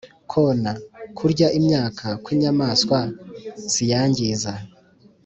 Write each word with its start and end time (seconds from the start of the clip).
kona: 0.31 0.71
kurya 1.17 1.47
imyaka 1.59 2.05
kw’inyamaswa 2.23 2.99
ziyangiza. 3.71 4.53